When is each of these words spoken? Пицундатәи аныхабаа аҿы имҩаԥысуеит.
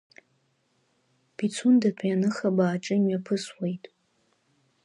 Пицундатәи 1.35 2.13
аныхабаа 2.15 2.71
аҿы 2.75 2.93
имҩаԥысуеит. 2.97 3.83